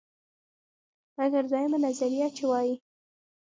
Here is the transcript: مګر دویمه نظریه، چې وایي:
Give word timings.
مګر 1.17 1.43
دویمه 1.51 1.77
نظریه، 1.85 2.27
چې 2.37 2.43
وایي: 2.49 2.73